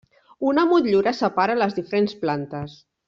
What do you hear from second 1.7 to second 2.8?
diferents plantes.